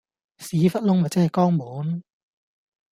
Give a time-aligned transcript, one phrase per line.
[0.39, 2.01] 屎忽窿咪即係肛門